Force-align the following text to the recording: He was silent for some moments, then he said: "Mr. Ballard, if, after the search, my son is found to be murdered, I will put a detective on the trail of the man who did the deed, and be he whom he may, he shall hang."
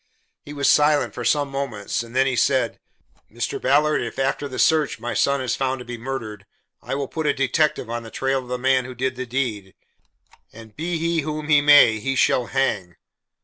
He 0.43 0.51
was 0.51 0.67
silent 0.67 1.13
for 1.13 1.23
some 1.23 1.49
moments, 1.51 1.99
then 2.01 2.25
he 2.25 2.35
said: 2.35 2.79
"Mr. 3.31 3.61
Ballard, 3.61 4.01
if, 4.01 4.17
after 4.17 4.47
the 4.47 4.57
search, 4.57 4.99
my 4.99 5.13
son 5.13 5.41
is 5.41 5.55
found 5.55 5.77
to 5.77 5.85
be 5.85 5.95
murdered, 5.95 6.47
I 6.81 6.95
will 6.95 7.07
put 7.07 7.27
a 7.27 7.35
detective 7.35 7.87
on 7.87 8.01
the 8.01 8.09
trail 8.09 8.39
of 8.41 8.47
the 8.47 8.57
man 8.57 8.85
who 8.85 8.95
did 8.95 9.15
the 9.15 9.27
deed, 9.27 9.75
and 10.51 10.75
be 10.75 10.97
he 10.97 11.21
whom 11.21 11.49
he 11.49 11.61
may, 11.61 11.99
he 11.99 12.15
shall 12.15 12.47
hang." 12.47 12.95